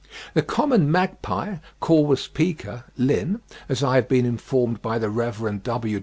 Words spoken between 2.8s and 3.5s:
Linn.),